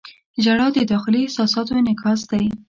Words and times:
•ژړا 0.43 0.67
د 0.73 0.77
داخلي 0.93 1.19
احساساتو 1.23 1.71
انعکاس 1.81 2.21
دی. 2.31 2.45